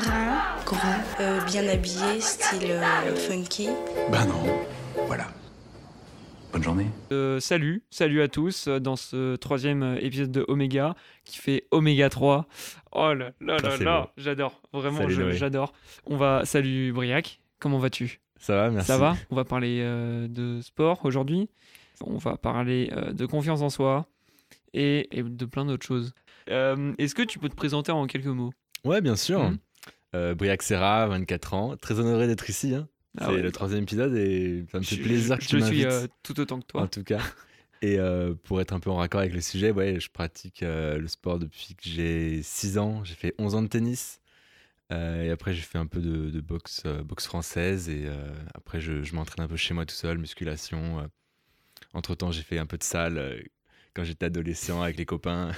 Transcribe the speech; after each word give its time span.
brun, 0.00 0.38
grand, 0.64 1.02
euh, 1.20 1.40
bien 1.44 1.68
habillé, 1.68 2.20
style 2.20 2.70
euh, 2.70 3.14
funky. 3.16 3.68
Ben 4.10 4.24
non, 4.26 4.42
voilà. 5.06 5.26
Bonne 6.52 6.62
journée. 6.62 6.86
Euh, 7.12 7.38
salut, 7.38 7.82
salut 7.90 8.22
à 8.22 8.28
tous 8.28 8.66
dans 8.68 8.96
ce 8.96 9.36
troisième 9.36 9.98
épisode 10.00 10.32
de 10.32 10.44
Oméga 10.48 10.94
qui 11.24 11.38
fait 11.38 11.64
Oméga 11.70 12.08
3. 12.08 12.46
Oh 12.92 13.12
là 13.14 13.30
là 13.40 13.56
là 13.58 13.76
là, 13.76 14.10
j'adore, 14.16 14.60
vraiment 14.72 15.08
j'adore. 15.08 15.72
On 16.06 16.16
va, 16.16 16.44
salut 16.44 16.92
Briac, 16.92 17.40
comment 17.58 17.78
vas-tu? 17.78 18.20
Ça 18.38 18.56
va, 18.56 18.70
merci. 18.70 18.86
Ça 18.88 18.96
va? 18.98 19.16
On 19.30 19.36
va 19.36 19.44
parler 19.44 19.80
euh, 19.82 20.26
de 20.28 20.60
sport 20.62 21.04
aujourd'hui, 21.04 21.48
on 22.04 22.16
va 22.16 22.36
parler 22.36 22.90
euh, 22.92 23.12
de 23.12 23.26
confiance 23.26 23.60
en 23.60 23.68
soi 23.68 24.06
et, 24.72 25.08
et 25.16 25.22
de 25.22 25.44
plein 25.44 25.66
d'autres 25.66 25.86
choses. 25.86 26.14
Euh, 26.48 26.94
Est-ce 26.98 27.14
que 27.14 27.22
tu 27.22 27.38
peux 27.38 27.50
te 27.50 27.54
présenter 27.54 27.92
en 27.92 28.06
quelques 28.06 28.26
mots? 28.26 28.50
Ouais, 28.84 29.00
bien 29.02 29.14
sûr. 29.16 29.40
Mhm. 29.42 29.58
Euh, 30.14 30.34
Briac 30.34 30.62
Serra, 30.62 31.06
24 31.08 31.54
ans. 31.54 31.76
Très 31.76 31.98
honoré 32.00 32.26
d'être 32.26 32.48
ici. 32.50 32.74
hein. 32.74 32.88
Ah 33.18 33.26
C'est 33.26 33.34
ouais. 33.36 33.42
le 33.42 33.52
troisième 33.52 33.82
épisode 33.82 34.14
et 34.16 34.64
ça 34.70 34.78
me 34.78 34.84
fait 34.84 34.96
Je- 34.96 35.02
plaisir 35.02 35.34
je, 35.36 35.38
que 35.38 35.42
je 35.44 35.48
tu 35.48 35.56
suis 35.62 35.84
m'invites. 35.84 35.86
euh, 35.86 36.06
tout 36.22 36.38
autant 36.40 36.60
que 36.60 36.66
toi. 36.66 36.82
En 36.82 36.86
tout 36.86 37.02
cas. 37.04 37.20
Et 37.82 37.98
euh, 37.98 38.34
pour 38.44 38.60
être 38.60 38.72
un 38.72 38.80
peu 38.80 38.90
en 38.90 38.96
raccord 38.96 39.20
avec 39.20 39.32
le 39.32 39.40
sujet, 39.40 39.70
ouais, 39.70 39.98
je 40.00 40.10
pratique 40.10 40.62
euh, 40.62 40.98
le 40.98 41.08
sport 41.08 41.38
depuis 41.38 41.74
que 41.74 41.88
j'ai 41.88 42.42
6 42.42 42.76
ans. 42.78 43.02
J'ai 43.04 43.14
fait 43.14 43.34
11 43.38 43.54
ans 43.54 43.62
de 43.62 43.68
tennis. 43.68 44.20
Et 44.92 45.30
après, 45.30 45.54
j'ai 45.54 45.62
fait 45.62 45.78
un 45.78 45.86
peu 45.86 46.00
de, 46.00 46.30
de 46.30 46.40
boxe, 46.40 46.82
boxe 47.04 47.24
française. 47.26 47.88
Et 47.88 48.08
après, 48.54 48.80
je, 48.80 49.04
je 49.04 49.14
m'entraîne 49.14 49.44
un 49.44 49.48
peu 49.48 49.54
chez 49.56 49.72
moi 49.72 49.86
tout 49.86 49.94
seul, 49.94 50.18
musculation. 50.18 51.08
entre 51.94 52.16
temps, 52.16 52.32
j'ai 52.32 52.42
fait 52.42 52.58
un 52.58 52.66
peu 52.66 52.76
de 52.76 52.82
salle 52.82 53.44
quand 53.94 54.02
j'étais 54.02 54.26
adolescent 54.26 54.82
avec 54.82 54.96
les 54.96 55.06
copains. 55.06 55.52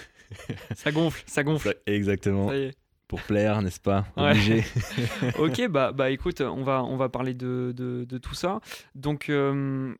Ça 0.76 0.92
gonfle, 0.92 1.22
ça 1.26 1.42
gonfle. 1.44 1.74
Exactement. 1.86 2.48
Ça 2.48 2.56
y 2.58 2.62
est. 2.64 2.74
Pour 3.12 3.20
plaire, 3.24 3.60
n'est-ce 3.60 3.78
pas 3.78 4.06
Ouais. 4.16 4.64
Ok, 5.38 5.68
bah, 5.68 5.92
bah 5.92 6.08
écoute, 6.08 6.40
on 6.40 6.62
va, 6.64 6.82
on 6.82 6.96
va 6.96 7.10
parler 7.10 7.34
de, 7.34 7.74
de, 7.76 8.04
de 8.08 8.16
tout 8.16 8.32
ça. 8.32 8.58
Donc, 8.94 9.28
euh, 9.28 9.94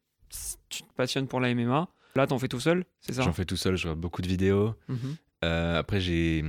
tu 0.70 0.82
te 0.82 0.92
passionnes 0.94 1.28
pour 1.28 1.38
la 1.38 1.54
MMA. 1.54 1.88
Là, 2.16 2.26
t'en 2.26 2.38
fais 2.38 2.48
tout 2.48 2.58
seul, 2.58 2.86
c'est 3.00 3.12
ça? 3.12 3.20
J'en 3.20 3.34
fais 3.34 3.44
tout 3.44 3.58
seul, 3.58 3.76
je 3.76 3.82
regarde 3.82 4.00
beaucoup 4.00 4.22
de 4.22 4.28
vidéos. 4.28 4.74
Mhm. 4.88 5.16
Euh, 5.44 5.78
après, 5.80 6.00
j'ai 6.00 6.42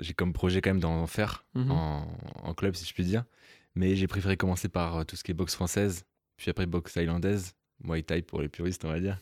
j'ai 0.00 0.14
comme 0.14 0.32
projet 0.32 0.62
quand 0.62 0.70
même 0.70 0.80
d'en 0.80 1.06
faire 1.06 1.44
Mhm. 1.54 1.70
en, 1.72 2.08
en 2.42 2.54
club, 2.54 2.74
si 2.74 2.86
je 2.86 2.94
puis 2.94 3.04
dire. 3.04 3.24
Mais 3.74 3.94
j'ai 3.94 4.06
préféré 4.06 4.38
commencer 4.38 4.70
par 4.70 4.96
euh, 4.96 5.04
tout 5.04 5.14
ce 5.14 5.22
qui 5.22 5.32
est 5.32 5.34
boxe 5.34 5.54
française, 5.56 6.06
puis 6.38 6.48
après 6.48 6.64
boxe 6.64 6.94
thaïlandaise, 6.94 7.52
Muay 7.84 8.02
Thai 8.02 8.22
pour 8.22 8.40
les 8.40 8.48
puristes, 8.48 8.82
on 8.86 8.88
va 8.88 8.98
dire, 8.98 9.18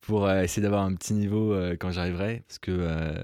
pour 0.00 0.24
euh, 0.26 0.40
essayer 0.40 0.62
d'avoir 0.62 0.82
un 0.84 0.94
petit 0.94 1.12
niveau 1.12 1.54
quand 1.78 1.90
j'arriverai. 1.90 2.42
Parce 2.48 2.58
que 2.58 3.22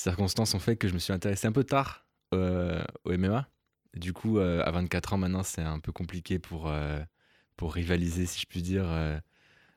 circonstances 0.00 0.54
ont 0.54 0.58
fait 0.58 0.76
que 0.76 0.88
je 0.88 0.94
me 0.94 0.98
suis 0.98 1.12
intéressé 1.12 1.46
un 1.46 1.52
peu 1.52 1.64
tard 1.64 2.06
euh, 2.34 2.82
au 3.04 3.16
MMA. 3.16 3.48
Du 3.96 4.12
coup, 4.12 4.38
euh, 4.38 4.62
à 4.64 4.70
24 4.70 5.14
ans 5.14 5.18
maintenant, 5.18 5.42
c'est 5.42 5.62
un 5.62 5.80
peu 5.80 5.92
compliqué 5.92 6.38
pour, 6.38 6.68
euh, 6.68 7.00
pour 7.56 7.74
rivaliser, 7.74 8.26
si 8.26 8.40
je 8.40 8.46
puis 8.46 8.62
dire, 8.62 8.86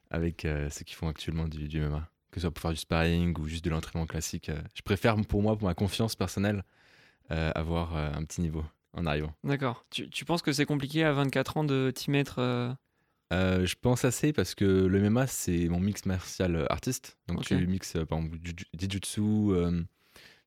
avec 0.09 0.41
ceux 0.69 0.83
qui 0.85 0.93
font 0.93 1.07
actuellement 1.07 1.47
du, 1.47 1.67
du 1.67 1.79
MMA. 1.81 2.07
Que 2.31 2.39
ce 2.39 2.41
soit 2.41 2.51
pour 2.51 2.61
faire 2.61 2.71
du 2.71 2.77
sparring 2.77 3.37
ou 3.39 3.47
juste 3.47 3.65
de 3.65 3.69
l'entraînement 3.69 4.05
classique. 4.05 4.49
je 4.73 4.81
préfère 4.83 5.15
pour 5.27 5.41
moi, 5.41 5.57
pour 5.57 5.67
ma 5.67 5.73
confiance 5.73 6.15
personnelle, 6.15 6.63
avoir 7.29 7.95
un 7.95 8.23
petit 8.23 8.41
niveau 8.41 8.63
en 8.93 9.05
arrivant. 9.05 9.33
D'accord. 9.43 9.85
Tu, 9.89 10.09
tu 10.09 10.25
penses 10.25 10.41
que 10.41 10.51
c'est 10.51 10.65
compliqué 10.65 11.03
à 11.03 11.13
24 11.13 11.57
ans 11.57 11.63
de 11.63 11.91
t'y 11.93 12.11
mettre 12.11 12.75
euh, 13.31 13.65
je 13.65 13.75
pense 13.79 14.03
assez 14.03 14.33
parce 14.33 14.55
que 14.55 14.65
le 14.65 15.09
MMA, 15.09 15.27
c'est 15.27 15.69
mon 15.69 15.79
mix 15.79 16.05
martial 16.05 16.67
artiste. 16.69 17.17
Donc 17.27 17.39
Ok. 17.39 17.45
tu 17.45 17.67
mixes 17.67 17.95
euh, 17.95 18.05
par 18.05 18.19
exemple 18.19 18.39
du 18.39 18.53
euh, 19.53 19.83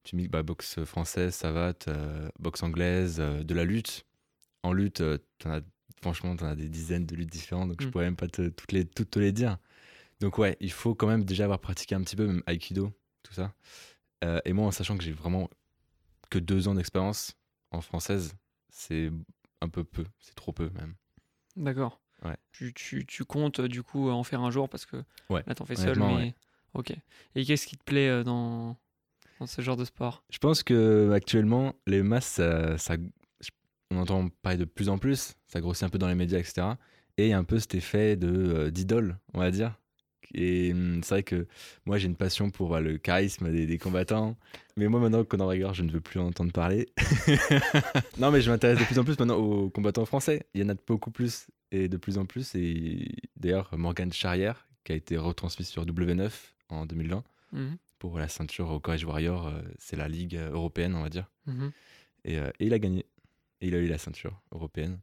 tu 0.05 0.16
mixes 0.16 0.30
bah, 0.30 0.42
boxe 0.42 0.84
française, 0.84 1.34
savate, 1.34 1.88
euh, 1.88 2.28
boxe 2.38 2.62
anglaise, 2.62 3.16
euh, 3.20 3.42
de 3.42 3.55
la 3.55 3.64
lutte. 3.64 4.05
En 4.62 4.72
lutte, 4.72 5.00
euh, 5.00 5.19
as, 5.47 5.60
franchement, 6.00 6.36
tu 6.36 6.44
en 6.44 6.48
as 6.48 6.55
des 6.56 6.69
dizaines 6.69 7.06
de 7.06 7.16
luttes 7.16 7.30
différentes, 7.33 7.69
donc 7.70 7.80
je 7.83 7.86
Mm. 7.86 7.91
pourrais 7.91 8.05
même 8.05 8.16
pas 8.16 8.28
te, 8.28 8.48
toutes, 8.48 8.72
les, 8.72 8.84
toutes 8.87 9.10
te 9.10 9.19
les 9.19 9.32
dire. 9.32 9.59
Donc 10.20 10.38
ouais, 10.38 10.56
il 10.60 10.70
faut 10.70 10.94
quand 10.94 11.06
même 11.06 11.25
déjà 11.25 11.44
avoir 11.44 11.59
pratiqué 11.59 11.94
un 11.94 12.03
petit 12.03 12.16
peu, 12.16 12.26
même 12.26 12.43
Aikido, 12.47 12.93
tout 13.22 13.34
ça. 13.34 13.53
Et 14.47 14.54
moi, 14.54 14.66
en 14.66 14.70
sachant 14.70 14.97
que 14.97 15.04
j'ai 15.04 15.12
vraiment 15.12 15.50
que 16.31 16.38
deux 16.38 16.66
ans 16.66 16.75
d'expérience 16.75 17.34
en 17.72 17.82
française, 17.82 18.34
c'est 18.70 19.10
un 19.60 19.69
peu 19.69 19.84
peu, 19.84 20.06
c'est 20.19 20.34
trop 20.34 20.50
peu 20.53 20.70
même. 20.70 20.94
D'accord. 21.56 22.00
Ouais. 22.25 22.37
Tu, 22.53 22.72
tu, 22.72 23.04
tu 23.04 23.25
comptes 23.26 23.60
du 23.60 23.82
coup 23.82 24.09
en 24.09 24.25
faire 24.25 24.41
un 24.41 24.50
jour 24.50 24.70
parce 24.70 24.87
que 24.87 25.04
Ouais, 25.28 25.43
là, 25.47 25.54
t'en 25.54 25.66
fais 25.66 25.76
seul, 25.76 25.98
mais. 25.98 26.04
ouais. 26.14 26.34
Ok. 26.72 26.94
Et 27.34 27.44
qu'est-ce 27.44 27.66
qui 27.66 27.76
te 27.76 27.84
plaît 27.84 28.25
dans, 28.25 28.78
dans 29.41 29.47
ce 29.47 29.62
genre 29.62 29.77
de 29.77 29.84
sport? 29.84 30.22
Je 30.31 30.39
pense 30.39 30.62
que 30.62 31.11
actuellement, 31.12 31.75
les 31.87 32.03
masses, 32.03 32.27
ça, 32.27 32.78
ça- 32.78 32.97
on 33.91 33.99
entend 33.99 34.28
parler 34.43 34.59
de 34.59 34.65
plus 34.65 34.89
en 34.89 34.99
plus, 34.99 35.34
ça 35.47 35.61
grossit 35.61 35.84
un 35.84 35.89
peu 35.89 35.99
dans 35.99 36.09
les 36.09 36.15
médias, 36.15 36.39
etc. 36.39 36.67
Et 37.17 37.27
il 37.27 37.31
y 37.31 37.33
a 37.33 37.39
un 37.39 37.44
peu 37.44 37.59
cet 37.59 37.75
effet 37.75 38.17
de 38.17 38.28
euh, 38.28 38.71
d'idole, 38.71 39.19
on 39.34 39.39
va 39.39 39.50
dire. 39.50 39.78
Et 40.37 40.73
hum, 40.73 41.00
c'est 41.05 41.15
vrai 41.17 41.23
que 41.23 41.47
moi, 41.84 41.97
j'ai 41.99 42.06
une 42.09 42.17
passion 42.17 42.50
pour 42.50 42.71
bah, 42.71 42.81
le 42.81 42.99
charisme 42.99 43.53
des, 43.53 43.67
des 43.67 43.78
combattants. 43.78 44.37
Mais 44.77 44.89
moi, 44.89 44.99
maintenant, 44.99 45.23
Conor 45.23 45.47
McGregor, 45.49 45.75
je 45.75 45.83
ne 45.84 45.91
veux 45.93 46.00
plus 46.00 46.19
en 46.19 46.27
entendre 46.27 46.50
parler. 46.53 46.89
non, 48.19 48.31
mais 48.31 48.41
je 48.41 48.50
m'intéresse 48.50 48.78
de 48.81 48.84
plus 48.84 48.99
en 48.99 49.05
plus 49.05 49.19
maintenant 49.19 49.37
aux 49.37 49.71
combattants 49.71 50.06
français. 50.06 50.47
Il 50.55 50.61
y 50.62 50.65
en 50.65 50.69
a 50.71 50.75
beaucoup 50.87 51.11
plus 51.11 51.47
et 51.71 51.89
de 51.89 51.97
plus 51.97 52.19
en 52.19 52.25
plus. 52.27 52.55
Et 52.55 53.12
d'ailleurs, 53.37 53.71
Morgan 53.77 54.12
Charrière, 54.12 54.67
qui 54.83 54.93
a 54.93 54.94
été 54.97 55.17
retransmis 55.17 55.65
sur 55.65 55.84
W9 55.87 56.31
en 56.69 56.87
2020 56.87 57.23
Mhm. 57.53 57.77
Pour 58.09 58.19
la 58.19 58.28
ceinture 58.28 58.70
au 58.70 58.81
Courage 58.81 59.04
Warrior, 59.04 59.47
euh, 59.47 59.62
c'est 59.78 59.97
la 59.97 60.09
ligue 60.09 60.37
européenne, 60.37 60.94
on 60.94 61.03
va 61.03 61.09
dire. 61.09 61.31
Mhm. 61.47 61.72
Et, 62.25 62.38
euh, 62.38 62.50
et 62.60 62.66
il 62.66 62.75
a 62.75 62.78
gagné. 62.78 63.06
Et 63.60 63.69
il 63.69 63.75
a 63.75 63.78
eu 63.78 63.87
la 63.87 63.97
ceinture 63.97 64.42
européenne. 64.53 65.00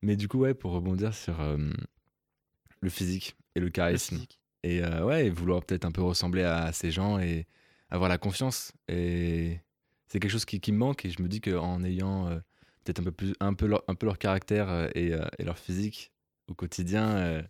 Mais 0.00 0.16
du 0.16 0.28
coup, 0.28 0.38
ouais, 0.38 0.54
pour 0.54 0.70
rebondir 0.70 1.12
sur 1.12 1.40
euh, 1.40 1.58
le 2.80 2.88
physique 2.88 3.36
et 3.56 3.60
le 3.60 3.68
charisme. 3.68 4.20
Et 4.62 4.80
ouais, 4.82 5.30
vouloir 5.30 5.64
peut-être 5.64 5.84
un 5.84 5.92
peu 5.92 6.02
ressembler 6.02 6.42
à 6.42 6.72
ces 6.72 6.90
gens 6.90 7.18
et 7.18 7.46
avoir 7.90 8.08
la 8.08 8.18
confiance. 8.18 8.72
Et 8.88 9.60
c'est 10.06 10.20
quelque 10.20 10.30
chose 10.30 10.44
qui, 10.44 10.60
qui 10.60 10.72
me 10.72 10.78
manque. 10.78 11.04
Et 11.04 11.10
je 11.10 11.22
me 11.22 11.28
dis 11.28 11.40
qu'en 11.40 11.82
ayant 11.82 12.28
euh, 12.28 12.38
peut-être 12.84 13.00
un 13.00 13.04
peu, 13.04 13.12
plus, 13.12 13.32
un, 13.40 13.54
peu 13.54 13.66
leur, 13.66 13.82
un 13.88 13.94
peu 13.94 14.06
leur 14.06 14.18
caractère 14.18 14.70
euh, 14.70 14.88
et, 14.94 15.12
euh, 15.12 15.26
et 15.38 15.44
leur 15.44 15.58
physique 15.58 16.12
au 16.48 16.54
quotidien, 16.54 17.42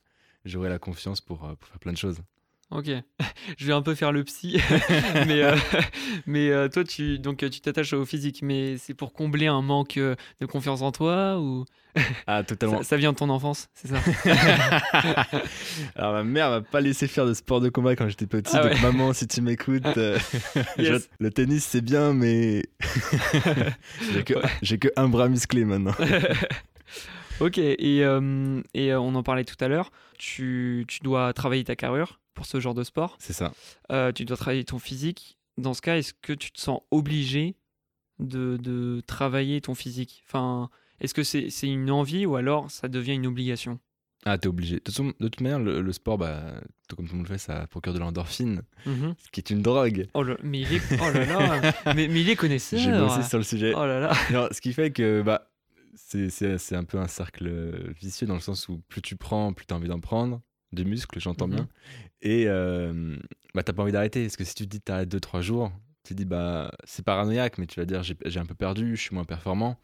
j'aurai 0.46 0.70
la 0.70 0.78
confiance 0.78 1.20
pour, 1.20 1.40
pour 1.40 1.68
faire 1.68 1.78
plein 1.78 1.92
de 1.92 1.98
choses. 1.98 2.22
Ok, 2.70 2.86
je 3.58 3.66
vais 3.66 3.72
un 3.72 3.82
peu 3.82 3.94
faire 3.94 4.10
le 4.10 4.24
psy, 4.24 4.60
mais, 5.26 5.40
euh, 5.42 5.56
mais 6.26 6.50
euh, 6.50 6.68
toi, 6.68 6.82
tu 6.82 7.18
donc 7.20 7.38
tu 7.38 7.60
t'attaches 7.60 7.92
au 7.92 8.04
physique, 8.04 8.40
mais 8.42 8.76
c'est 8.76 8.92
pour 8.94 9.12
combler 9.12 9.46
un 9.46 9.62
manque 9.62 9.96
euh, 9.98 10.16
de 10.40 10.46
confiance 10.46 10.82
en 10.82 10.90
toi 10.90 11.38
ou? 11.38 11.64
Ah, 12.26 12.42
totalement. 12.42 12.78
ça, 12.78 12.84
ça 12.84 12.96
vient 12.96 13.12
de 13.12 13.16
ton 13.16 13.30
enfance, 13.30 13.68
c'est 13.72 13.88
ça? 13.88 14.00
Alors 15.94 16.12
ma 16.12 16.24
mère 16.24 16.50
m'a 16.50 16.60
pas 16.60 16.80
laissé 16.80 17.06
faire 17.06 17.24
de 17.24 17.32
sport 17.34 17.60
de 17.60 17.68
combat 17.68 17.96
quand 17.96 18.08
j'étais 18.08 18.26
petit. 18.26 18.54
Ah 18.54 18.62
donc 18.64 18.72
ouais. 18.72 18.80
maman, 18.82 19.12
si 19.12 19.26
tu 19.28 19.40
m'écoutes, 19.40 19.86
euh, 19.96 20.18
Yes. 20.78 21.02
je- 21.02 21.24
le 21.24 21.30
tennis 21.30 21.64
c'est 21.64 21.80
bien, 21.80 22.12
mais 22.12 22.64
j'ai 24.12 24.24
que, 24.24 24.34
j'ai 24.62 24.78
que 24.78 24.88
un 24.96 25.08
bras 25.08 25.28
musclé 25.28 25.64
maintenant. 25.64 25.94
Ok, 27.40 27.58
et, 27.58 27.98
et 28.74 28.94
on 28.94 29.14
en 29.14 29.22
parlait 29.22 29.44
tout 29.44 29.56
à 29.64 29.68
l'heure, 29.68 29.90
tu, 30.18 30.84
tu 30.88 31.00
dois 31.00 31.32
travailler 31.32 31.64
ta 31.64 31.76
carrure 31.76 32.18
pour 32.36 32.46
ce 32.46 32.60
genre 32.60 32.74
de 32.74 32.84
sport, 32.84 33.16
C'est 33.18 33.32
ça. 33.32 33.52
Euh, 33.90 34.12
tu 34.12 34.24
dois 34.24 34.36
travailler 34.36 34.62
ton 34.64 34.78
physique. 34.78 35.36
Dans 35.58 35.74
ce 35.74 35.82
cas, 35.82 35.96
est-ce 35.96 36.12
que 36.14 36.32
tu 36.32 36.52
te 36.52 36.60
sens 36.60 36.82
obligé 36.92 37.56
de, 38.20 38.56
de 38.58 39.02
travailler 39.06 39.60
ton 39.60 39.74
physique? 39.74 40.22
Enfin, 40.28 40.70
est-ce 41.00 41.14
que 41.14 41.24
c'est 41.24 41.50
une 41.62 41.90
envie 41.90 42.26
ou 42.26 42.36
alors 42.36 42.70
ça 42.70 42.86
devient 42.88 43.14
une 43.14 43.26
obligation? 43.26 43.80
Ah, 44.24 44.38
t'es 44.38 44.48
obligé. 44.48 44.74
De 44.76 44.80
toute, 44.80 44.94
façon- 44.94 45.12
de 45.20 45.28
toute 45.28 45.40
manière, 45.40 45.60
le, 45.60 45.80
le 45.80 45.92
sport, 45.92 46.18
bah, 46.18 46.60
tout 46.88 46.96
comme 46.96 47.06
tout 47.06 47.12
le 47.12 47.18
monde 47.18 47.28
le 47.28 47.32
fait, 47.34 47.38
ça 47.38 47.66
procure 47.68 47.94
de 47.94 47.98
l'endorphine, 48.00 48.62
Mhm. 48.84 49.14
ce 49.18 49.30
qui 49.30 49.40
est 49.40 49.50
une 49.50 49.62
drogue. 49.62 50.08
Oh 50.14 50.24
mais 50.42 50.60
il 50.60 50.74
est, 50.74 50.82
oh 51.00 51.10
là 51.12 51.24
là, 51.24 51.72
mais, 51.94 52.08
mais 52.08 52.20
il 52.20 52.28
est 52.28 52.36
connaisseur. 52.36 52.78
J'ai 52.80 52.90
bossé 52.92 53.22
sur 53.22 53.38
le 53.38 53.44
sujet. 53.44 53.72
Oh 53.74 53.86
là 53.86 54.00
là. 54.00 54.12
Non, 54.32 54.48
ce 54.50 54.60
qui 54.60 54.72
fait 54.72 54.90
que 54.90 55.22
bah, 55.22 55.48
c'est, 55.94 56.72
un 56.74 56.84
peu 56.84 56.98
un 56.98 57.06
cercle 57.08 57.92
vicieux 58.00 58.26
dans 58.26 58.34
le 58.34 58.40
sens 58.40 58.68
où 58.68 58.82
plus 58.88 59.00
tu 59.00 59.16
prends, 59.16 59.52
plus 59.52 59.64
tu 59.66 59.72
as 59.72 59.76
envie 59.76 59.88
d'en 59.88 60.00
prendre. 60.00 60.42
Du 60.76 60.84
muscle, 60.84 61.18
j'entends 61.20 61.48
Mhm. 61.48 61.54
bien. 61.54 61.68
Et 62.22 62.44
euh, 62.48 63.16
bah, 63.54 63.62
t'as 63.62 63.72
pas 63.72 63.82
envie 63.82 63.92
d'arrêter. 63.92 64.24
Parce 64.24 64.36
que 64.36 64.44
si 64.44 64.54
tu 64.54 64.64
te 64.64 64.70
dis 64.70 64.78
que 64.80 64.84
t'arrêtes 64.84 65.08
2-3 65.08 65.40
jours, 65.42 65.72
tu 66.04 66.14
te 66.14 66.18
dis 66.18 66.24
bah 66.24 66.70
c'est 66.84 67.04
paranoïaque, 67.04 67.58
mais 67.58 67.66
tu 67.66 67.80
vas 67.80 67.86
dire 67.86 68.02
j'ai, 68.02 68.16
un 68.40 68.46
peu 68.46 68.54
perdu, 68.54 68.96
je 68.96 69.02
suis 69.02 69.14
moins 69.14 69.24
performant. 69.24 69.78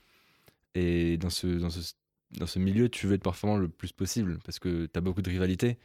Et 0.75 1.17
dans 1.19 1.31
ce, 1.31 1.47
dans, 1.47 1.71
ce, 1.71 1.95
dans 2.39 2.47
ce 2.47 2.59
milieu, 2.59 2.89
tu 2.89 3.07
veux 3.07 3.15
être 3.15 3.23
performant 3.23 3.57
le 3.59 3.69
plus 3.69 3.93
possible 3.93 4.39
parce 4.45 4.59
que 4.59 4.87
tu 4.87 4.99
as 4.99 5.01
beaucoup 5.03 5.23
de 5.23 5.31
rivalité. 5.31 5.79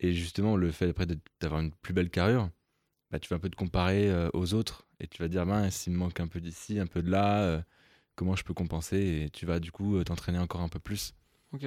Et 0.00 0.12
justement, 0.14 0.56
le 0.56 0.70
fait 0.72 0.90
après 0.90 1.06
de- 1.06 1.18
d'avoir 1.40 1.60
une 1.62 1.72
plus 1.72 1.94
belle 1.94 2.10
carrure, 2.10 2.50
bah, 3.10 3.18
tu 3.20 3.28
vas 3.30 3.36
un 3.36 3.40
peu 3.40 3.50
te 3.50 3.56
comparer 3.56 4.10
euh, 4.10 4.30
aux 4.34 4.54
autres 4.54 4.86
et 5.00 5.08
tu 5.08 5.22
vas 5.22 5.28
dire 5.28 5.46
mince, 5.46 5.86
il 5.86 5.92
me 5.92 5.98
manque 5.98 6.20
un 6.20 6.28
peu 6.28 6.40
d'ici, 6.40 6.78
un 6.80 6.86
peu 6.86 7.02
de 7.02 7.10
là, 7.10 7.42
euh, 7.44 7.62
comment 8.16 8.36
je 8.36 8.44
peux 8.44 8.54
compenser? 8.54 9.24
Et 9.26 9.30
tu 9.30 9.46
vas 9.46 9.60
du 9.60 9.72
coup 9.72 9.96
euh, 9.98 10.04
t'entraîner 10.04 10.38
encore 10.38 10.62
un 10.62 10.68
peu 10.68 10.80
plus. 10.80 11.14
Ok. 11.52 11.64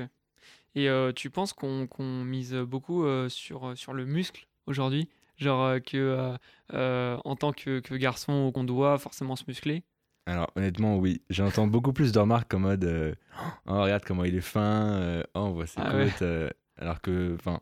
Et 0.78 0.90
euh, 0.90 1.12
tu 1.12 1.32
penses 1.32 1.54
qu'on 1.54 1.88
mise 2.24 2.54
beaucoup 2.54 3.04
euh, 3.04 3.30
sur, 3.30 3.76
sur 3.76 3.94
le 3.94 4.06
muscle 4.06 4.48
aujourd'hui? 4.68 5.10
Genre 5.38 5.64
euh, 5.64 5.80
que 5.80 5.98
euh, 5.98 6.38
euh, 6.74 7.18
en 7.26 7.36
tant 7.36 7.52
que, 7.52 7.80
que 7.80 7.96
garçon, 7.96 8.52
qu'on 8.54 8.64
doit 8.64 9.00
forcément 9.00 9.36
se 9.36 9.44
muscler? 9.48 9.82
Alors 10.28 10.52
honnêtement, 10.56 10.98
oui. 10.98 11.22
J'entends 11.32 11.66
beaucoup 11.66 11.94
plus 11.94 12.12
de 12.12 12.20
remarques 12.20 12.54
en 12.54 12.60
mode 12.60 12.84
euh, 12.86 13.16
Oh, 13.66 13.82
regarde 13.82 14.04
comment 14.06 14.24
il 14.24 14.36
est 14.36 14.42
fin, 14.42 15.00
euh, 15.00 15.24
oh, 15.34 15.40
on 15.40 15.52
voit 15.54 15.66
ses 15.66 15.80
Ah 15.82 15.96
ouais. 15.96 16.06
côtes. 16.12 16.22
euh, 16.22 16.50
alors 16.78 17.02
que, 17.02 17.34
enfin, 17.40 17.60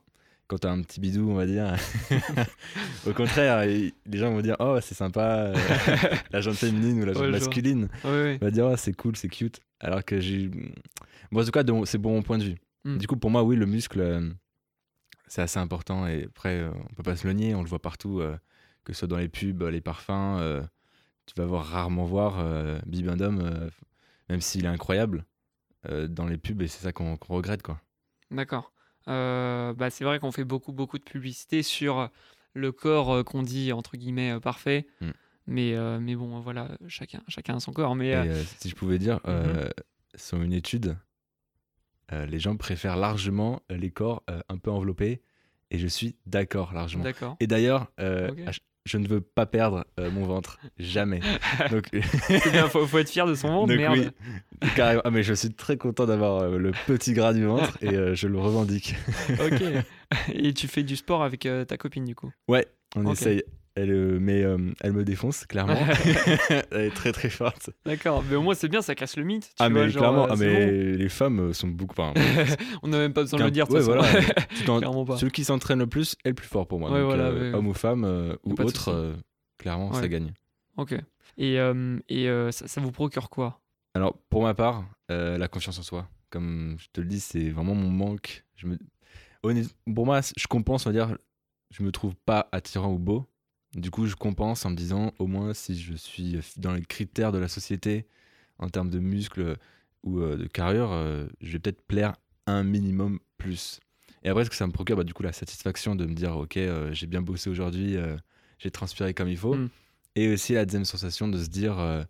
quand 0.47 0.57
t'as 0.57 0.71
un 0.71 0.81
petit 0.81 0.99
bidou, 0.99 1.29
on 1.31 1.35
va 1.35 1.45
dire, 1.45 1.73
au 3.07 3.13
contraire, 3.13 3.63
il- 3.65 3.93
les 4.07 4.17
gens 4.17 4.31
vont 4.31 4.41
dire 4.41 4.57
Oh, 4.59 4.77
c'est 4.81 4.95
sympa, 4.95 5.21
euh, 5.21 5.55
la 6.31 6.41
jambe 6.41 6.55
féminine 6.55 7.01
ou 7.01 7.05
la 7.05 7.13
jambe 7.13 7.23
Ouais, 7.23 7.31
masculine. 7.31 7.87
Ouais. 8.03 8.39
On 8.41 8.45
va 8.45 8.51
dire 8.51 8.65
Oh, 8.65 8.75
c'est 8.77 8.93
cool, 8.93 9.15
c'est 9.15 9.29
cute. 9.29 9.61
Alors 9.79 10.03
que 10.03 10.19
j'ai. 10.19 10.49
Bon, 11.31 11.41
en 11.41 11.45
tout 11.45 11.51
cas, 11.51 11.63
c'est 11.85 11.97
bon 11.97 12.11
mon 12.13 12.21
point 12.21 12.37
de 12.37 12.43
vue. 12.43 12.55
Mm. 12.85 12.97
Du 12.97 13.07
coup, 13.07 13.17
pour 13.17 13.29
moi, 13.29 13.43
oui, 13.43 13.55
le 13.55 13.65
muscle, 13.65 13.99
euh, 13.99 14.29
c'est 15.27 15.41
assez 15.41 15.59
important. 15.59 16.07
Et 16.07 16.23
après, 16.25 16.59
euh, 16.59 16.71
on 16.89 16.93
peut 16.93 17.03
pas 17.03 17.15
se 17.15 17.27
le 17.27 17.33
nier, 17.33 17.55
on 17.55 17.61
le 17.61 17.67
voit 17.67 17.81
partout, 17.81 18.21
euh, 18.21 18.37
que 18.83 18.93
ce 18.93 18.99
soit 18.99 19.07
dans 19.07 19.17
les 19.17 19.27
pubs, 19.27 19.61
les 19.63 19.81
parfums. 19.81 20.37
euh, 20.39 20.61
tu 21.25 21.33
vas 21.35 21.45
voir 21.45 21.65
rarement 21.65 22.05
voir 22.05 22.35
Bibendum, 22.85 23.71
même 24.29 24.41
s'il 24.41 24.65
est 24.65 24.67
incroyable, 24.67 25.25
dans 25.89 26.27
les 26.27 26.37
pubs, 26.37 26.61
et 26.61 26.67
c'est 26.67 26.83
ça 26.83 26.91
qu'on 26.91 27.17
regrette, 27.27 27.63
quoi. 27.63 27.81
D'accord. 28.29 28.71
Bah, 29.07 29.89
c'est 29.89 30.03
vrai 30.03 30.19
qu'on 30.19 30.31
fait 30.31 30.43
beaucoup, 30.43 30.71
beaucoup 30.71 30.99
de 30.99 31.03
publicité 31.03 31.63
sur 31.63 32.11
le 32.53 32.71
corps 32.71 33.25
qu'on 33.25 33.41
dit 33.41 33.73
entre 33.73 33.97
guillemets 33.97 34.39
parfait. 34.39 34.85
Mm. 35.01 35.09
Mais, 35.47 35.75
euh, 35.75 35.99
mais 35.99 36.15
bon, 36.15 36.39
voilà, 36.39 36.69
chacun, 36.87 37.21
chacun 37.27 37.57
a 37.57 37.59
son 37.59 37.71
corps. 37.71 37.95
Mais 37.95 38.09
Et 38.09 38.15
euh, 38.15 38.43
si 38.59 38.69
je 38.69 38.75
pouvais 38.75 38.97
dire, 38.97 39.19
euh, 39.27 39.69
sur 40.15 40.41
une 40.41 40.53
étude, 40.53 40.97
euh, 42.11 42.25
les 42.25 42.39
gens 42.39 42.55
préfèrent 42.55 42.97
largement 42.97 43.61
euh, 43.71 43.77
les 43.77 43.91
corps 43.91 44.23
euh, 44.29 44.39
un 44.49 44.57
peu 44.57 44.71
enveloppés, 44.71 45.21
et 45.71 45.77
je 45.77 45.87
suis 45.87 46.15
d'accord 46.25 46.73
largement. 46.73 47.03
d'accord. 47.03 47.35
Et 47.39 47.47
d'ailleurs, 47.47 47.91
euh, 47.99 48.29
je 48.85 48.97
ne 48.97 49.07
veux 49.07 49.21
pas 49.21 49.47
perdre 49.47 49.85
mon 49.97 50.25
ventre, 50.25 50.59
jamais. 50.77 51.19
Donc, 51.71 51.89
bien, 51.91 52.69
faut, 52.69 52.85
faut 52.85 52.99
être 52.99 53.09
fier 53.09 53.25
de 53.25 53.33
son 53.33 53.47
ventre, 53.47 53.67
donc 53.69 53.77
merde. 53.77 54.13
oui, 54.61 54.69
carrément. 54.75 55.01
Ah, 55.03 55.09
mais 55.09 55.23
je 55.23 55.33
suis 55.33 55.51
très 55.53 55.77
content 55.77 56.05
d'avoir 56.05 56.47
le 56.47 56.71
petit 56.85 57.13
gras 57.13 57.33
du 57.33 57.45
ventre 57.45 57.77
et 57.81 58.15
je 58.15 58.27
le 58.27 58.37
revendique. 58.37 58.93
Ok. 59.43 59.63
Et 60.33 60.53
tu 60.53 60.67
fais 60.67 60.83
du 60.83 60.95
sport 60.95 61.23
avec 61.23 61.47
ta 61.67 61.77
copine, 61.77 62.05
du 62.05 62.13
coup? 62.13 62.31
Ouais, 62.47 62.67
on 62.95 63.11
essaye. 63.11 63.43
Elle, 63.77 63.91
euh, 63.91 64.19
mais 64.21 64.41
euh, 64.41 64.57
elle 64.79 64.93
me 64.93 65.03
défonce, 65.03 65.45
clairement. 65.45 65.75
elle 66.71 66.85
est 66.85 66.95
très 66.95 67.11
très 67.11 67.29
forte. 67.29 67.71
D'accord. 67.85 68.23
Mais 68.29 68.37
au 68.37 68.41
moins, 68.41 68.55
c'est 68.55 68.69
bien, 68.69 68.81
ça 68.81 68.95
casse 68.95 69.17
le 69.17 69.23
mythe. 69.23 69.47
Tu 69.49 69.53
ah, 69.59 69.67
vois, 69.69 69.83
mais 69.83 69.89
genre, 69.89 70.01
clairement, 70.01 70.25
euh, 70.25 70.29
ah, 70.31 70.35
mais 70.37 70.71
les 70.95 71.09
femmes 71.09 71.53
sont 71.53 71.67
beaucoup. 71.67 71.95
enfin. 71.99 72.13
On 72.83 72.87
n'a 72.87 72.99
même 72.99 73.13
pas 73.13 73.21
besoin 73.21 73.39
de 73.39 73.45
le 73.45 73.51
dire, 73.51 73.69
ouais, 73.69 73.81
voilà. 73.81 74.03
Pas. 74.03 75.17
Celui 75.17 75.31
qui 75.31 75.43
s'entraîne 75.43 75.79
le 75.79 75.87
plus 75.87 76.15
est 76.23 76.29
le 76.29 76.35
plus 76.35 76.47
fort 76.47 76.67
pour 76.67 76.79
moi. 76.79 76.89
Ouais, 76.89 76.99
Donc, 76.99 77.07
voilà, 77.07 77.25
euh, 77.25 77.51
ouais. 77.51 77.57
Homme 77.57 77.67
ou 77.67 77.73
femme 77.73 78.37
ou 78.45 78.53
autre, 78.61 79.15
clairement, 79.57 79.91
Ouais. 79.91 79.99
ça 80.01 80.07
gagne. 80.07 80.31
Ok. 80.77 80.95
Et, 81.37 81.55
et 82.07 82.51
ça, 82.51 82.67
ça 82.67 82.79
vous 82.81 82.91
procure 82.91 83.29
quoi? 83.29 83.59
Alors, 83.93 84.17
pour 84.29 84.43
ma 84.43 84.53
part, 84.53 84.85
la 85.09 85.47
confiance 85.49 85.79
en 85.79 85.83
soi, 85.83 86.07
comme 86.29 86.77
je 86.79 86.87
te 86.93 87.01
le 87.01 87.07
dis, 87.07 87.19
c'est 87.19 87.49
vraiment 87.49 87.75
mon 87.75 87.89
manque. 87.89 88.45
Je 88.55 88.67
me... 88.67 88.77
Honnêt- 89.43 89.67
Pour 89.93 90.05
moi, 90.05 90.21
je 90.21 90.47
compense, 90.47 90.85
on 90.85 90.91
va 90.91 90.93
dire, 90.93 91.17
je 91.71 91.83
me 91.83 91.91
trouve 91.91 92.15
pas 92.25 92.47
attirant 92.53 92.91
ou 92.93 92.97
beau. 92.99 93.25
Du 93.75 93.91
coup, 93.91 94.07
je 94.07 94.15
compense 94.15 94.65
en 94.65 94.69
me 94.69 94.75
disant, 94.75 95.13
au 95.19 95.27
moins, 95.27 95.53
si 95.53 95.77
je 95.77 95.95
suis 95.95 96.39
dans 96.55 96.73
les 96.73 96.81
critères 96.81 97.33
de 97.33 97.37
la 97.37 97.49
société, 97.49 98.07
en 98.57 98.69
termes 98.69 98.89
de 98.89 98.99
muscles 98.99 99.57
ou 100.03 100.21
euh, 100.21 100.37
de 100.37 100.47
carrure, 100.47 100.93
euh, 100.93 101.27
je 101.41 101.51
vais 101.51 101.59
peut-être 101.59 101.81
plaire 101.81 102.15
un 102.47 102.63
minimum 102.63 103.19
plus. 103.37 103.81
Et 104.23 104.29
après, 104.29 104.45
ce 104.45 104.49
que 104.49 104.55
ça 104.55 104.65
me 104.65 104.71
procure, 104.71 104.95
bah, 104.95 105.03
du 105.03 105.13
coup, 105.13 105.23
la 105.23 105.33
satisfaction 105.33 105.93
de 105.93 106.05
me 106.05 106.13
dire, 106.13 106.37
ok, 106.37 106.55
euh, 106.55 106.93
j'ai 106.93 107.05
bien 107.05 107.21
bossé 107.21 107.49
aujourd'hui, 107.49 107.97
euh, 107.97 108.15
j'ai 108.59 108.71
transpiré 108.71 109.13
comme 109.13 109.27
il 109.27 109.37
faut. 109.37 109.55
Mm. 109.55 109.69
Et 110.15 110.33
aussi 110.33 110.53
la 110.53 110.63
deuxième 110.63 110.85
sensation 110.85 111.27
de 111.27 111.37
se 111.37 111.49
dire, 111.49 112.05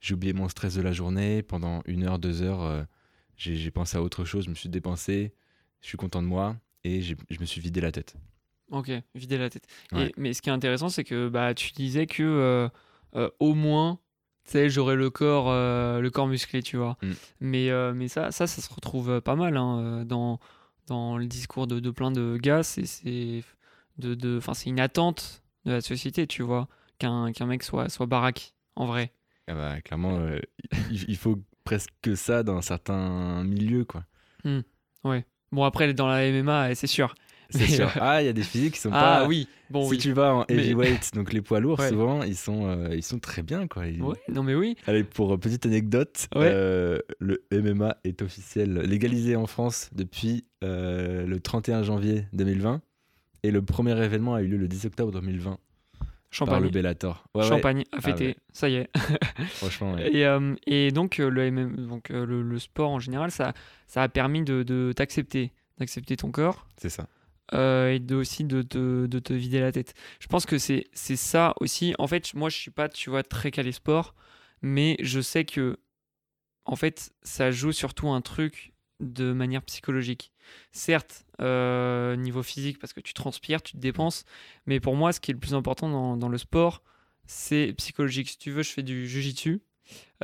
j'ai 0.00 0.14
oublié 0.14 0.32
mon 0.32 0.48
stress 0.48 0.74
de 0.74 0.80
la 0.80 0.92
journée. 0.92 1.42
Pendant 1.42 1.82
une 1.84 2.04
heure, 2.04 2.18
deux 2.18 2.40
heures, 2.40 2.86
j'ai 3.36 3.70
pensé 3.70 3.98
à 3.98 4.02
autre 4.02 4.24
chose. 4.24 4.46
Je 4.46 4.50
me 4.50 4.54
suis 4.54 4.70
dépensé. 4.70 5.34
Je 5.82 5.88
suis 5.88 5.98
content 5.98 6.22
de 6.22 6.28
moi. 6.28 6.56
Et 6.82 7.02
je 7.02 7.14
me 7.38 7.44
suis 7.44 7.60
vidé 7.60 7.82
la 7.82 7.92
tête. 7.92 8.16
Ok, 8.72 8.90
vider 9.14 9.36
la 9.36 9.50
tête. 9.50 9.66
Et- 9.92 9.96
Ouais. 9.96 10.12
mais 10.16 10.32
ce 10.32 10.40
qui 10.40 10.48
est 10.48 10.52
intéressant, 10.52 10.88
c'est 10.88 11.04
que 11.04 11.28
bah, 11.28 11.52
tu 11.54 11.72
disais 11.72 12.06
que 12.06 12.22
euh, 12.22 12.68
euh, 13.14 13.28
au 13.38 13.52
moins, 13.54 13.98
tu 14.46 14.52
sais, 14.52 14.70
j'aurais 14.70 14.96
le 14.96 15.10
corps, 15.10 15.50
euh, 15.50 16.00
le 16.00 16.10
corps 16.10 16.26
musclé, 16.26 16.62
tu 16.62 16.78
vois. 16.78 16.96
Mm. 17.02 17.12
Mais, 17.40 17.92
mais 17.92 18.08
ça, 18.08 18.32
ça, 18.32 18.46
ça 18.46 18.62
se 18.62 18.72
retrouve 18.74 19.20
pas 19.20 19.36
mal 19.36 19.58
hein, 19.58 20.04
dans, 20.06 20.40
dans 20.86 21.18
le 21.18 21.26
discours 21.26 21.66
de, 21.66 21.80
de 21.80 21.90
plein 21.90 22.10
de 22.10 22.38
gars. 22.38 22.62
C'est 22.62 22.82
de, 23.98 24.14
de, 24.14 24.40
une 24.66 24.80
attente 24.80 25.42
de 25.66 25.72
la 25.72 25.80
société, 25.82 26.26
tu 26.26 26.42
vois, 26.42 26.66
qu'un 26.98 27.30
mec 27.46 27.62
soit, 27.62 27.90
soit 27.90 28.06
baraque, 28.06 28.54
en 28.74 28.86
vrai. 28.86 29.12
Ah 29.48 29.54
bah, 29.54 29.80
clairement, 29.82 30.18
il, 30.90 31.04
il 31.08 31.16
faut 31.18 31.38
presque 31.64 31.90
que 32.00 32.14
ça 32.14 32.42
dans 32.42 32.62
certains 32.62 33.44
milieux. 33.44 33.84
quoi. 33.84 34.04
Bon, 35.52 35.64
après, 35.64 35.92
dans 35.92 36.08
la 36.08 36.24
MMA, 36.24 36.74
c'est 36.74 36.86
sûr. 36.86 37.14
C'est 37.52 37.60
Mais, 37.60 37.66
sûr. 37.76 37.86
euh, 37.88 38.00
Ah, 38.00 38.22
il 38.22 38.26
y 38.26 38.28
a 38.28 38.32
des 38.32 38.42
physiques 38.42 38.74
qui 38.74 38.80
sont 38.80 38.90
Ah 38.92 39.20
pas. 39.22 39.26
oui, 39.28 39.46
bon, 39.70 39.84
si 39.84 39.90
oui. 39.92 39.98
tu 39.98 40.12
vas 40.12 40.34
en 40.34 40.44
Mais- 40.48 40.56
heavyweight, 40.56 41.12
donc 41.14 41.32
les 41.32 41.40
poids 41.42 41.60
lourds, 41.60 41.78
Ouais. 41.80 41.88
souvent, 41.90 42.22
ils 42.22 42.36
sont, 42.36 42.66
euh, 42.66 42.94
ils 42.96 43.02
sont 43.02 43.18
très 43.18 43.42
bien. 43.42 43.66
Quoi. 43.68 43.86
Ils- 43.86 44.02
Ouais, 44.02 44.16
non, 44.28 44.42
mais 44.42 44.54
oui. 44.54 44.76
Allez, 44.86 45.04
pour 45.04 45.32
euh, 45.34 45.36
petite 45.38 45.64
anecdote, 45.66 46.28
Ouais. 46.34 46.48
euh, 46.50 46.98
le 47.20 47.42
MMA 47.52 47.96
est 48.04 48.22
officiel 48.22 48.74
légalisé 48.78 49.36
en 49.36 49.46
France 49.46 49.90
depuis 49.94 50.44
le 50.62 51.36
31 51.38 51.82
janvier 51.82 52.26
2020 52.32 52.80
et 53.42 53.50
le 53.50 53.62
premier 53.62 53.92
événement 54.04 54.34
a 54.34 54.42
eu 54.42 54.46
lieu 54.48 54.56
le 54.56 54.68
10 54.68 54.86
octobre 54.86 55.12
2020 55.12 55.50
par 55.98 56.08
Champagne. 56.30 56.62
le 56.62 56.70
Bellator. 56.70 57.24
Ouais, 57.34 57.42
ouais, 57.42 57.48
Champagne 57.48 57.82
à 57.92 57.96
Ah 57.98 58.00
fêter, 58.00 58.26
ouais. 58.28 58.36
ça 58.52 58.68
y 58.70 58.76
est. 58.76 58.88
franchement. 59.56 59.98
Et, 59.98 60.24
euh, 60.24 60.54
et 60.66 60.90
donc, 60.90 61.18
le, 61.18 61.30
donc 61.86 62.08
le, 62.08 62.42
le 62.42 62.58
sport 62.58 62.90
en 62.90 62.98
général, 63.00 63.30
ça, 63.30 63.52
ça 63.86 64.02
a 64.02 64.08
permis 64.08 64.42
de, 64.42 64.62
de 64.62 64.92
t'accepter, 64.96 65.52
d'accepter 65.78 66.16
ton 66.16 66.30
corps 66.30 66.66
c'est 66.78 66.88
ça. 66.88 67.06
Euh, 67.52 67.98
et 67.98 68.14
aussi 68.14 68.44
de 68.44 68.62
te, 68.62 69.06
de 69.06 69.18
te 69.18 69.32
vider 69.32 69.60
la 69.60 69.72
tête. 69.72 69.94
Je 70.20 70.26
pense 70.26 70.46
que 70.46 70.58
c'est 70.58 70.86
ça 70.94 71.54
aussi. 71.60 71.94
En 71.98 72.06
fait, 72.06 72.34
moi, 72.34 72.48
je 72.48 72.56
suis 72.56 72.70
pas, 72.70 72.88
tu 72.88 73.10
vois, 73.10 73.22
très 73.22 73.50
calé 73.50 73.72
sport, 73.72 74.14
mais 74.62 74.96
je 75.00 75.20
sais 75.20 75.44
que, 75.44 75.78
en 76.64 76.76
fait, 76.76 77.12
ça 77.22 77.50
joue 77.50 77.72
surtout 77.72 78.08
un 78.08 78.20
truc 78.20 78.72
de 79.00 79.32
manière 79.32 79.62
psychologique. 79.62 80.32
Certes, 80.72 81.24
euh, 81.40 82.16
niveau 82.16 82.42
physique, 82.42 82.78
parce 82.78 82.92
que 82.92 83.00
tu 83.00 83.14
transpires, 83.14 83.62
tu 83.62 83.72
te 83.72 83.78
dépenses, 83.78 84.24
mais 84.66 84.80
pour 84.80 84.94
moi, 84.96 85.12
ce 85.12 85.20
qui 85.20 85.30
est 85.30 85.34
le 85.34 85.40
plus 85.40 85.54
important 85.54 85.88
dans, 85.88 86.16
dans 86.16 86.28
le 86.28 86.38
sport, 86.38 86.82
c'est 87.26 87.74
psychologique. 87.76 88.28
Si 88.28 88.38
tu 88.38 88.50
veux, 88.50 88.62
je 88.62 88.70
fais 88.70 88.82
du 88.82 89.08
jujitsu. 89.08 89.62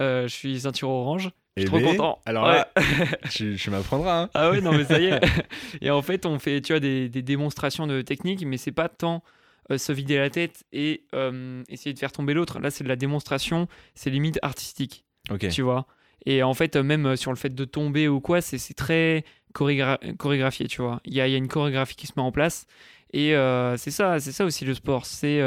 Euh, 0.00 0.28
je 0.28 0.34
suis 0.34 0.60
ceinture 0.60 0.90
orange. 0.90 1.30
Je 1.59 1.67
suis 1.67 1.69
Eh 1.69 1.71
trop 1.71 1.79
ben, 1.81 1.97
content. 1.97 2.19
Alors 2.27 2.45
Ouais. 2.47 2.53
là, 2.57 2.69
tu, 3.31 3.57
tu 3.57 3.71
m'apprendras. 3.71 4.23
Hein. 4.23 4.31
Ah 4.35 4.50
ouais, 4.50 4.61
non, 4.61 4.73
mais 4.73 4.85
ça 4.85 4.99
y 4.99 5.07
est. 5.07 5.21
et 5.83 5.91
en 5.91 6.03
fait, 6.03 6.27
on 6.27 6.38
fait, 6.38 6.61
tu 6.61 6.73
vois, 6.73 6.81
des, 6.81 7.09
des 7.09 7.23
démonstrations 7.23 7.87
de 7.87 8.00
technique, 8.03 8.45
mais 8.47 8.57
c'est 8.57 8.73
pas 8.73 8.88
tant 8.88 9.23
euh, 9.71 9.79
se 9.79 9.93
vider 9.93 10.17
la 10.19 10.31
tête 10.31 10.65
et 10.73 11.05
euh, 11.15 11.62
essayer 11.69 11.93
de 11.93 11.99
faire 11.99 12.12
tomber 12.12 12.33
l'autre. 12.35 12.59
Là, 12.61 12.71
c'est 12.71 12.85
de 12.85 12.88
la 12.88 12.97
démonstration, 12.97 13.69
c'est 13.95 14.11
limite 14.11 14.38
artistique, 14.43 15.05
Ok. 15.31 15.49
tu 15.49 15.62
vois. 15.62 15.87
Et 16.27 16.43
en 16.43 16.55
fait, 16.55 16.77
euh, 16.77 16.83
même 16.83 17.07
euh, 17.07 17.17
sur 17.17 17.31
le 17.31 17.37
fait 17.37 17.55
de 17.55 17.65
tomber 17.65 18.09
ou 18.09 18.21
quoi, 18.21 18.41
c'est 18.41 18.59
très 18.75 19.25
chorégra- 19.55 19.99
chorégraphié, 20.17 20.67
tu 20.67 20.81
vois. 20.83 21.00
Il 21.05 21.15
y 21.15 21.21
a, 21.21 21.29
il 21.29 21.31
y 21.33 21.35
a 21.35 21.38
une 21.38 21.49
chorégraphie 21.49 21.97
qui 21.97 22.07
se 22.07 22.12
met 22.17 22.23
en 22.23 22.33
place. 22.33 22.67
Et 23.12 23.35
euh, 23.37 23.77
c'est 23.77 23.91
ça, 23.91 24.19
c'est 24.21 24.33
ça 24.33 24.45
aussi 24.45 24.65
le 24.65 24.75
sport. 24.75 25.07
C'est 25.07 25.41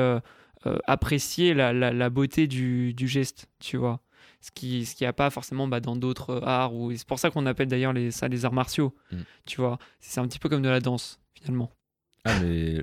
apprécier 0.86 1.54
la, 1.54 1.74
la- 1.74 1.92
la 1.92 2.10
beauté 2.10 2.48
du, 2.48 2.94
du 2.94 3.08
geste, 3.08 3.48
tu 3.60 3.78
vois. 3.78 4.00
Ce 4.42 4.50
qui 4.52 4.86
ce 4.86 4.96
qu'il 4.96 5.06
n'y 5.06 5.10
a 5.10 5.14
pas 5.14 5.30
forcément 5.30 5.68
bah, 5.68 5.80
dans 5.80 5.96
d'autres 5.96 6.32
euh, 6.32 6.42
arts. 6.46 6.74
Ou... 6.74 6.92
C'est 6.96 7.08
pour 7.08 7.20
ça 7.20 7.30
qu'on 7.30 7.46
appelle 7.46 7.68
d'ailleurs 7.68 7.94
les, 7.94 8.10
ça 8.12 8.28
les 8.28 8.44
arts 8.46 8.54
martiaux, 8.54 8.96
Mm. 9.12 9.18
tu 9.46 9.62
vois. 9.62 9.78
C'est 10.00 10.20
un 10.20 10.28
petit 10.28 10.40
peu 10.40 10.50
comme 10.50 10.62
de 10.64 10.70
la 10.70 10.80
danse, 10.80 11.20
finalement. 11.36 11.72
Ah, 12.26 12.40
mais 12.40 12.82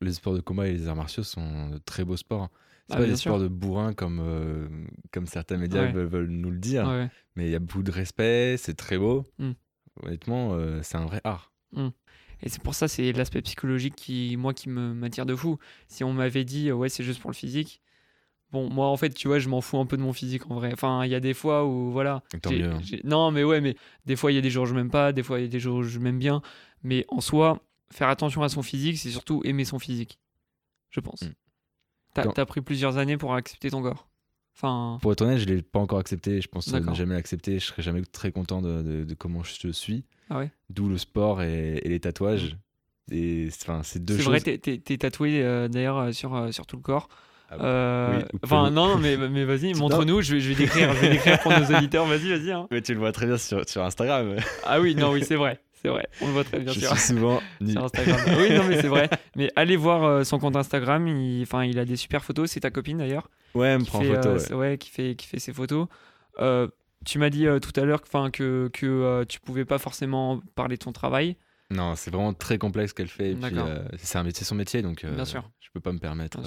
les 0.00 0.12
sports 0.12 0.34
de 0.34 0.40
combat 0.40 0.66
et 0.68 0.72
les 0.72 0.88
arts 0.88 0.96
martiaux 0.96 1.22
sont 1.22 1.70
de 1.70 1.78
très 1.78 2.04
beaux 2.04 2.16
sports. 2.16 2.48
C'est 2.88 2.94
Ah, 2.94 2.98
pas 2.98 3.06
des 3.06 3.16
sûr. 3.16 3.30
sports 3.30 3.38
de 3.40 3.46
bourrin 3.48 3.92
comme, 3.94 4.20
euh, 4.20 4.66
comme 5.12 5.26
certains 5.26 5.56
médias 5.56 5.82
Ouais. 5.82 5.92
veulent, 5.92 6.06
veulent 6.08 6.28
nous 6.30 6.50
le 6.50 6.58
dire. 6.58 6.86
Ouais. 6.88 7.08
Mais 7.36 7.46
il 7.46 7.50
y 7.52 7.54
a 7.54 7.60
beaucoup 7.60 7.84
de 7.84 7.92
respect, 7.92 8.56
c'est 8.58 8.74
très 8.74 8.98
beau. 8.98 9.24
Mm. 9.38 9.52
Honnêtement, 10.02 10.54
euh, 10.54 10.80
c'est 10.82 10.96
un 10.96 11.06
vrai 11.06 11.20
art. 11.24 11.52
Et 12.44 12.48
c'est 12.48 12.60
pour 12.62 12.74
ça, 12.74 12.88
c'est 12.88 13.12
l'aspect 13.12 13.40
psychologique 13.42 13.94
qui, 13.94 14.36
moi, 14.36 14.52
qui 14.52 14.68
me 14.68 14.92
m'attire 14.94 15.26
de 15.26 15.36
fou. 15.36 15.58
Si 15.86 16.02
on 16.02 16.12
m'avait 16.12 16.44
dit, 16.44 16.72
ouais, 16.72 16.88
c'est 16.88 17.04
juste 17.04 17.20
pour 17.20 17.30
le 17.30 17.36
physique. 17.36 17.80
Bon, 18.52 18.68
moi, 18.68 18.86
en 18.88 18.96
fait, 18.98 19.10
tu 19.14 19.28
vois, 19.28 19.38
je 19.38 19.48
m'en 19.48 19.60
fous 19.62 19.78
un 19.78 19.86
peu 19.86 19.96
de 19.96 20.02
mon 20.02 20.12
physique 20.12 20.50
en 20.50 20.56
vrai. 20.56 20.70
Enfin, 20.74 21.04
il 21.06 21.10
y 21.10 21.14
a 21.14 21.20
des 21.20 21.32
fois 21.34 21.64
où, 21.66 21.90
voilà. 21.90 22.22
Tant 22.42 22.50
mieux, 22.52 22.70
hein. 22.70 22.80
Non, 23.04 23.30
mais 23.30 23.44
ouais, 23.44 23.60
mais 23.62 23.76
des 24.04 24.14
fois, 24.14 24.30
il 24.30 24.34
y 24.34 24.38
a 24.38 24.42
des 24.42 24.50
jours 24.50 24.64
où 24.64 24.66
je 24.66 24.74
m'aime 24.74 24.90
pas, 24.90 25.12
des 25.12 25.22
fois, 25.22 25.38
il 25.40 25.42
y 25.42 25.46
a 25.46 25.48
des 25.48 25.58
jours 25.60 25.76
où 25.78 25.82
je 25.82 25.98
m'aime 25.98 26.18
bien. 26.18 26.42
Mais 26.82 27.06
en 27.08 27.20
soi, 27.22 27.60
faire 27.90 28.08
attention 28.08 28.42
à 28.42 28.48
son 28.50 28.62
physique, 28.62 28.98
c'est 28.98 29.10
surtout 29.10 29.40
aimer 29.44 29.64
son 29.64 29.78
physique. 29.78 30.18
Je 30.90 31.00
pense. 31.00 31.22
Mm. 31.22 31.32
T'as 32.14 32.24
Quand- 32.24 32.44
pris 32.44 32.60
plusieurs 32.60 32.98
années 32.98 33.16
pour 33.16 33.34
accepter 33.34 33.70
ton 33.70 33.80
corps? 33.82 34.06
Enfin, 34.54 34.98
Pour 35.00 35.12
être 35.12 35.22
honnête, 35.22 35.38
je 35.38 35.48
ne 35.48 35.54
l'ai 35.54 35.62
pas 35.62 35.78
encore 35.80 35.98
accepté. 35.98 36.42
Je 36.42 36.48
pense 36.48 36.72
euh, 36.74 36.78
ne 36.80 36.92
jamais 36.94 37.14
l'accepter. 37.14 37.58
Je 37.58 37.64
serai 37.64 37.80
jamais 37.80 38.02
très 38.02 38.32
content 38.32 38.60
de, 38.60 38.82
de- 38.82 39.04
de 39.04 39.14
comment 39.14 39.42
je 39.42 39.70
suis. 39.72 40.04
Ah 40.28 40.36
ouais? 40.38 40.50
D'où 40.68 40.88
le 40.90 40.98
sport 40.98 41.40
et, 41.40 41.78
et 41.78 41.88
les 41.88 42.00
tatouages. 42.00 42.58
Et 43.10 43.48
enfin, 43.62 43.82
c'est 43.82 44.04
deux 44.04 44.18
c'est 44.18 44.22
choses. 44.24 44.42
vrai, 44.42 44.58
t'es- 44.58 44.98
tatoué 44.98 45.42
euh, 45.42 45.68
d'ailleurs 45.68 45.96
euh, 45.98 46.12
sur, 46.12 46.34
euh, 46.34 46.52
sur 46.52 46.66
tout 46.66 46.76
le 46.76 46.82
corps. 46.82 47.08
Ah. 47.58 47.64
Euh, 47.64 48.18
Oui, 48.32 48.38
enfin, 48.42 48.70
non, 48.70 48.88
non, 48.88 48.98
mais, 48.98 49.16
mais 49.30 49.44
vas-y, 49.44 49.74
montre-nous, 49.74 50.22
je 50.22 50.34
vais, 50.34 50.40
je 50.40 50.48
vais 50.50 50.54
décrire, 50.54 50.92
je 50.94 51.00
vais 51.00 51.10
décrire 51.10 51.38
pour 51.40 51.52
nos 51.52 51.64
auditeurs, 51.76 52.06
vas-y, 52.06 52.28
vas-y. 52.30 52.50
hein. 52.52 52.66
Mais 52.70 52.80
tu 52.82 52.92
le 52.94 52.98
vois 53.00 53.12
très 53.12 53.26
bien 53.26 53.38
sur, 53.38 53.68
sur 53.68 53.82
Instagram. 53.84 54.36
Ah 54.64 54.80
oui, 54.80 54.94
non, 54.94 55.12
oui, 55.12 55.24
c'est 55.26 55.36
vrai, 55.36 55.60
c'est 55.72 55.88
vrai, 55.88 56.06
on 56.20 56.26
le 56.26 56.32
voit 56.32 56.44
très 56.44 56.60
bien 56.60 56.72
je 56.72 56.80
sûr. 56.80 56.90
suis 56.96 57.14
souvent 57.14 57.40
sur 57.66 57.84
Instagram. 57.84 58.20
oui, 58.38 58.50
non, 58.56 58.64
mais 58.68 58.80
c'est 58.80 58.88
vrai. 58.88 59.08
Mais 59.36 59.50
allez 59.56 59.76
voir 59.76 60.04
euh, 60.04 60.24
son 60.24 60.38
compte 60.38 60.56
Instagram, 60.56 61.06
il, 61.08 61.42
enfin, 61.42 61.64
il 61.64 61.78
a 61.78 61.84
des 61.84 61.96
super 61.96 62.24
photos, 62.24 62.50
c'est 62.50 62.60
ta 62.60 62.70
copine 62.70 62.98
d'ailleurs. 62.98 63.28
Ouais, 63.54 63.68
elle 63.68 63.80
me 63.80 63.84
prend 63.84 63.98
en 63.98 64.02
fait, 64.02 64.14
photo. 64.14 64.28
euh, 64.28 64.32
ouais. 64.34 64.38
c'est- 64.38 64.54
ouais, 64.54 64.78
qui 64.78 64.90
fait, 64.90 65.14
qui 65.16 65.26
fait 65.26 65.38
ses 65.38 65.52
photos. 65.52 65.86
Euh, 66.40 66.68
tu 67.04 67.18
m'as 67.18 67.30
dit 67.30 67.46
euh, 67.48 67.58
tout 67.58 67.78
à 67.80 67.84
l'heure 67.84 68.00
que, 68.00 68.08
'fin, 68.08 68.30
que, 68.30 68.70
que 68.72 68.86
euh, 68.86 69.24
tu 69.24 69.40
pouvais 69.40 69.64
pas 69.64 69.78
forcément 69.78 70.40
parler 70.54 70.76
de 70.76 70.82
ton 70.84 70.92
travail. 70.92 71.36
Non, 71.70 71.94
c'est 71.96 72.10
vraiment 72.12 72.32
très 72.34 72.58
complexe 72.58 72.90
ce 72.90 72.94
qu'elle 72.94 73.08
fait. 73.08 73.34
Euh, 73.42 73.82
c'est 73.98 74.18
un 74.18 74.22
métier, 74.22 74.44
son 74.44 74.54
métier, 74.54 74.82
donc 74.82 75.04
euh, 75.04 75.14
Bien 75.14 75.24
sûr. 75.24 75.42
je 75.60 75.68
peux 75.72 75.80
pas 75.80 75.90
me 75.92 75.98
permettre. 75.98 76.38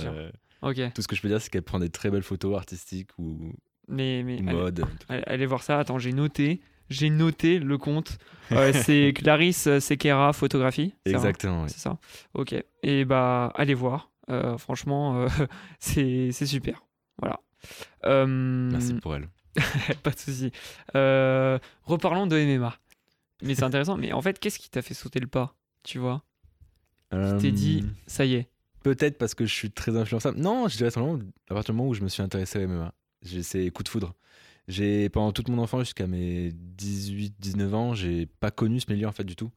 Tout 0.94 1.02
ce 1.02 1.08
que 1.08 1.16
je 1.16 1.22
peux 1.22 1.28
dire, 1.28 1.42
c'est 1.42 1.50
qu'elle 1.50 1.62
prend 1.64 1.80
des 1.80 1.90
très 1.90 2.10
belles 2.10 2.24
photos 2.24 2.56
artistiques 2.56 3.10
ou, 3.18 3.54
mais, 3.88 4.24
mode. 4.42 4.84
allez- 5.10 5.24
allez 5.28 5.46
voir 5.46 5.64
ça. 5.64 5.80
Attends, 5.80 6.00
j'ai 6.00 6.12
noté. 6.14 6.62
J'ai 6.90 7.10
noté 7.10 7.58
le 7.60 7.78
compte. 7.78 8.18
Euh, 8.52 8.72
c'est 8.86 9.14
Clarisse 9.16 9.80
Sequeira 9.80 10.34
Photographie. 10.34 10.94
hein? 11.06 11.12
Exactement. 11.12 11.64
oui. 11.64 11.70
C'est 11.70 11.80
ça? 11.80 11.98
Ok. 12.34 12.56
Et 12.84 13.06
bah, 13.06 13.52
allez 13.56 13.74
voir. 13.74 14.12
Euh, 14.30 14.58
franchement, 14.58 15.22
euh, 15.22 15.28
c'est 15.80 16.32
super. 16.32 16.84
Voilà. 17.20 17.40
Euh, 18.06 18.26
Merci 18.72 18.94
pour 18.96 19.16
elle. 19.16 19.30
pas 20.04 20.12
de 20.12 20.20
souci. 20.20 20.52
Euh, 20.96 21.58
reparlons 21.84 22.28
de 22.28 22.38
MMA. 22.38 22.76
Mais 23.42 23.56
c'est 23.56 23.64
intéressant. 23.64 23.98
Mais 23.98 24.14
en 24.14 24.22
fait, 24.22 24.40
qu'est-ce 24.40 24.60
qui 24.60 24.70
t'a 24.70 24.82
fait 24.82 24.94
sauter 24.94 25.20
le 25.20 25.28
pas? 25.28 25.56
Tu 25.84 26.00
vois? 26.00 26.24
Tu 27.12 27.18
t'es 27.42 27.52
dit, 27.52 27.86
ça 28.08 28.26
y 28.26 28.34
est. 28.36 28.50
Peut-être 28.86 29.18
parce 29.18 29.34
que 29.34 29.48
je 29.48 29.54
suis 29.54 29.72
très 29.72 29.98
influençable. 29.98 30.40
Non, 30.40 30.68
je 30.68 30.78
dirais 30.78 30.92
simplement 30.92 31.18
à 31.50 31.56
partir 31.56 31.74
du 31.74 31.78
moment 31.80 31.90
où 31.90 31.96
je 31.96 32.04
me 32.04 32.08
suis 32.08 32.22
intéressé 32.22 32.60
au 32.60 32.68
MMA. 32.68 32.94
J'ai 33.24 33.42
ces 33.42 33.72
coups 33.72 33.86
de 33.86 33.90
foudre. 33.90 34.14
J'ai 34.68 35.10
pendant 35.10 35.32
toute 35.32 35.50
mon 35.50 35.58
enfance 35.58 35.86
jusqu'à 35.86 36.06
mes 36.06 36.52
18-19 36.78 37.74
ans, 37.74 37.96
j'ai 37.96 38.28
pas 38.28 38.52
connu 38.52 38.80
ce 38.80 38.92
milieu 38.92 39.08
en 39.08 39.12
fait 39.12 39.24
du 39.24 39.36
tout. 39.36 39.50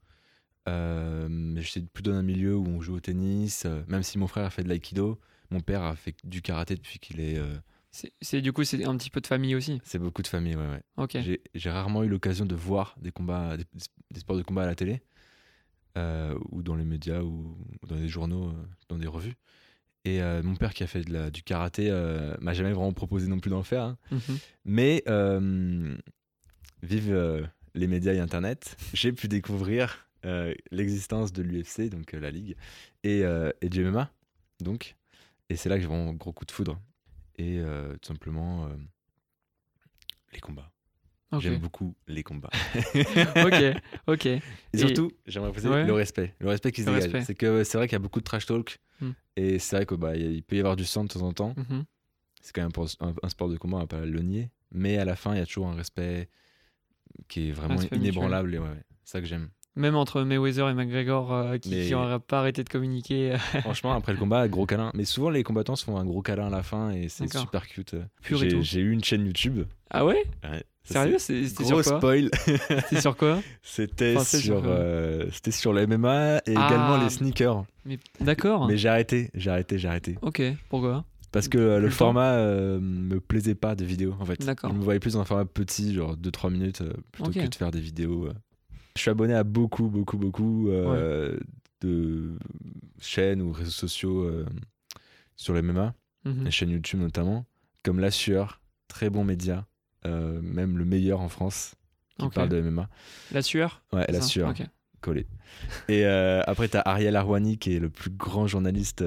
Euh, 0.68 1.54
j'étais 1.60 1.80
plutôt 1.92 2.12
dans 2.12 2.16
un 2.16 2.22
milieu 2.22 2.56
où 2.56 2.66
on 2.66 2.80
joue 2.80 2.94
au 2.96 3.00
tennis. 3.00 3.64
euh, 3.66 3.82
même 3.86 4.02
si 4.02 4.16
mon 4.16 4.26
frère 4.28 4.46
a 4.46 4.50
fait 4.50 4.62
de 4.64 4.68
l'aïkido, 4.70 5.18
mon 5.50 5.60
père 5.60 5.82
a 5.82 5.94
fait 5.94 6.14
du 6.24 6.40
karaté 6.42 6.74
depuis 6.76 6.98
qu'il 6.98 7.20
est. 7.20 7.36
euh, 7.38 7.54
C'est- 7.90 8.12
C'est 8.20 8.40
du 8.42 8.52
coup, 8.54 8.64
c'est 8.64 8.82
un 8.84 8.96
petit 8.96 9.10
peu 9.10 9.20
de 9.20 9.26
famille 9.26 9.54
aussi. 9.54 9.80
c'est 9.84 9.98
beaucoup 9.98 10.22
de 10.22 10.26
famille, 10.28 10.56
ouais. 10.56 10.82
J'ai- 11.22 11.42
J'ai 11.54 11.70
rarement 11.70 12.02
eu 12.02 12.08
l'occasion 12.08 12.44
de 12.46 12.54
voir 12.54 12.94
des 13.00 13.10
combats, 13.10 13.56
des, 13.58 13.64
des 14.10 14.20
sports 14.20 14.36
de 14.36 14.42
combat 14.42 14.62
à 14.62 14.66
la 14.66 14.74
télé, 14.74 15.02
euh, 15.96 16.38
ou 16.50 16.62
dans 16.62 16.74
les 16.76 16.84
médias, 16.84 17.22
ou 17.22 17.56
dans 17.86 17.96
des 17.96 18.08
journaux, 18.08 18.48
euh, 18.50 18.64
dans 18.88 18.98
des 18.98 19.06
revues. 19.06 19.34
Et 20.04 20.22
euh, 20.22 20.42
mon 20.42 20.54
père 20.56 20.74
qui 20.74 20.82
a 20.84 20.86
fait 20.86 21.02
de 21.02 21.12
la- 21.12 21.30
du 21.30 21.42
karaté 21.42 21.90
m'a 22.40 22.54
jamais 22.54 22.72
vraiment 22.72 22.92
proposé 22.92 23.26
non 23.28 23.40
plus 23.40 23.50
d'en 23.50 23.62
faire. 23.62 23.82
hein. 23.82 23.98
Mhm. 24.10 24.38
Mais 24.64 25.02
vive 26.82 27.48
les 27.74 27.86
médias 27.86 28.12
et 28.14 28.18
Internet, 28.20 28.76
j'ai 28.94 29.12
pu 29.12 29.28
découvrir 29.28 30.08
l'existence 30.70 31.32
de 31.32 31.42
l'UFC, 31.42 31.88
donc 31.90 32.12
la 32.12 32.30
ligue, 32.30 32.56
et, 33.04 33.22
et 33.60 33.68
du 33.68 33.82
MMA. 33.84 34.10
Donc, 34.60 34.96
et 35.48 35.56
c'est 35.56 35.68
là 35.68 35.76
que 35.76 35.82
j'ai 35.82 35.86
vraiment 35.88 36.10
un 36.10 36.14
gros 36.14 36.32
coup 36.32 36.44
de 36.44 36.52
foudre. 36.52 36.80
Et 37.36 37.60
tout 38.00 38.08
simplement 38.08 38.68
les 40.32 40.40
combats. 40.40 40.70
J'aime 41.40 41.58
beaucoup 41.58 41.94
les 42.06 42.22
combats. 42.22 42.50
ok. 43.36 43.76
Ok. 44.06 44.26
Et 44.26 44.40
surtout, 44.74 45.12
j'aimerais 45.26 45.50
Ouais. 45.66 45.84
le 45.84 45.92
respect. 45.92 46.34
Le 46.40 46.48
respect 46.48 46.72
qui 46.72 46.82
se 46.82 46.90
dégage. 46.90 47.24
C'est 47.24 47.34
que 47.34 47.64
c'est 47.64 47.76
vrai 47.78 47.86
qu'il 47.86 47.94
y 47.94 47.96
a 47.96 48.00
beaucoup 48.00 48.20
de 48.20 48.24
trash 48.24 48.46
talk. 48.46 48.78
Hmm. 49.00 49.10
Et 49.36 49.58
c'est 49.58 49.76
vrai 49.76 49.86
qu'il 49.86 49.96
bah, 49.98 50.16
il 50.16 50.42
peut 50.42 50.56
y 50.56 50.60
avoir 50.60 50.74
du 50.76 50.84
sang 50.84 51.04
de 51.04 51.08
temps 51.08 51.22
en 51.22 51.32
temps. 51.32 51.54
Mhm. 51.56 51.84
C'est 52.40 52.52
quand 52.54 52.62
même 52.62 52.72
un, 53.00 53.14
un 53.22 53.28
sport 53.28 53.48
de 53.48 53.56
combat, 53.58 53.76
on 53.76 53.80
va 53.80 53.86
pas 53.86 54.00
le 54.06 54.20
nier. 54.22 54.50
Mais 54.72 54.96
à 54.98 55.04
la 55.04 55.16
fin, 55.16 55.34
il 55.34 55.38
y 55.38 55.42
a 55.42 55.46
toujours 55.46 55.68
un 55.68 55.74
respect 55.74 56.28
qui 57.28 57.48
est 57.48 57.52
vraiment 57.52 57.74
Respect 57.76 57.96
mutuel. 57.96 58.12
inébranlable. 58.14 58.54
Et 58.54 58.58
ouais, 58.58 58.68
ouais, 58.68 58.84
c'est 59.04 59.12
ça 59.12 59.20
que 59.20 59.26
j'aime. 59.26 59.50
Même 59.78 59.94
entre 59.96 60.22
Mayweather 60.22 60.68
et 60.68 60.74
McGregor 60.74 61.32
euh, 61.32 61.56
qui 61.58 61.70
Mais- 61.70 61.88
n'auraient 61.90 62.18
pas 62.18 62.40
arrêté 62.40 62.64
de 62.64 62.68
communiquer. 62.68 63.36
Franchement, 63.62 63.92
après 63.94 64.12
le 64.12 64.18
combat, 64.18 64.46
gros 64.48 64.66
câlin. 64.66 64.90
Mais 64.94 65.04
souvent, 65.04 65.30
les 65.30 65.42
combattants 65.44 65.76
se 65.76 65.84
font 65.84 65.96
un 65.96 66.04
gros 66.04 66.20
câlin 66.20 66.48
à 66.48 66.50
la 66.50 66.62
fin 66.62 66.90
et 66.90 67.08
c'est 67.08 67.32
super 67.32 67.66
cute. 67.66 67.94
J'ai 68.60 68.80
eu 68.80 68.90
une 68.90 69.02
chaîne 69.04 69.24
YouTube. 69.24 69.64
Ah 69.90 70.04
ouais? 70.04 70.22
Sérieux? 70.84 71.18
C'était 71.18 71.46
sur 71.64 71.80
Gros 71.80 71.82
quoi? 71.82 71.98
spoil. 71.98 72.30
C'était 72.44 73.00
sur 73.00 73.16
quoi? 73.16 73.40
C'était 73.62 74.14
Enfin, 74.16 74.38
sur 74.38 74.62
euh, 74.64 75.26
c'était 75.32 75.50
sur 75.50 75.72
le 75.74 75.86
MMA 75.86 76.38
et 76.38 76.54
Ah. 76.56 76.66
également 76.66 76.96
les 77.02 77.10
sneakers. 77.10 77.64
Mais 77.84 77.98
d'accord. 78.20 78.66
Mais 78.66 78.76
j'ai 78.78 78.88
arrêté, 78.88 79.30
j'ai 79.34 79.50
arrêté, 79.50 79.78
j'ai 79.78 79.88
arrêté. 79.88 80.16
Ok. 80.22 80.40
Pourquoi? 80.70 81.04
Parce 81.30 81.48
que 81.48 81.58
euh, 81.58 81.78
le 81.78 81.90
format 81.90 82.32
euh, 82.32 82.80
me 82.80 83.20
plaisait 83.20 83.54
pas 83.54 83.74
de 83.74 83.84
vidéo 83.84 84.14
en 84.18 84.24
fait. 84.24 84.40
D'accord. 84.44 84.70
Je 84.70 84.76
me 84.76 84.82
voyais 84.82 84.98
plus 84.98 85.12
dans 85.12 85.20
un 85.20 85.24
format 85.26 85.44
petit, 85.44 85.94
genre 85.94 86.16
2-3 86.16 86.50
minutes, 86.50 86.82
plutôt 87.12 87.28
Ok. 87.30 87.34
que 87.44 87.46
de 87.48 87.54
faire 87.54 87.70
des 87.70 87.80
vidéos. 87.80 88.30
Je 88.98 89.02
suis 89.02 89.10
abonné 89.12 89.32
à 89.34 89.44
beaucoup, 89.44 89.86
beaucoup, 89.88 90.18
beaucoup 90.18 90.68
euh, 90.70 91.38
de 91.82 92.36
chaînes 93.00 93.40
ou 93.40 93.52
réseaux 93.52 93.70
sociaux 93.70 94.24
euh, 94.24 94.44
sur 95.36 95.54
les 95.54 95.62
MMA, 95.62 95.94
Mhm. 96.24 96.44
les 96.44 96.50
chaînes 96.50 96.70
YouTube 96.70 96.98
notamment, 96.98 97.46
comme 97.84 98.00
La 98.00 98.10
Sueur, 98.10 98.60
très 98.88 99.08
bon 99.08 99.22
média, 99.22 99.68
euh, 100.04 100.40
même 100.42 100.76
le 100.78 100.84
meilleur 100.84 101.20
en 101.20 101.28
France, 101.28 101.76
qui 102.18 102.28
parle 102.30 102.48
de 102.48 102.60
MMA. 102.60 102.88
La 103.30 103.40
sueur 103.40 103.84
Ouais, 103.92 104.04
La 104.08 104.20
ça 104.20 104.26
Sueur, 104.26 104.52
collé. 105.00 105.28
Et 105.88 106.04
après, 106.04 106.68
tu 106.68 106.76
as 106.76 106.80
Ariel 106.80 107.14
Arwani, 107.14 107.56
qui 107.56 107.76
est 107.76 107.78
le 107.78 107.90
plus 107.90 108.10
grand 108.10 108.48
journaliste 108.48 109.04